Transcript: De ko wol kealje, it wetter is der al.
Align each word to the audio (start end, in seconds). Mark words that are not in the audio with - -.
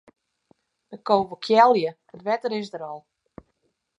De 0.93 0.97
ko 1.05 1.13
wol 1.19 1.39
kealje, 1.45 1.91
it 2.15 2.21
wetter 2.25 2.53
is 2.59 2.69
der 2.73 2.83
al. 2.91 2.99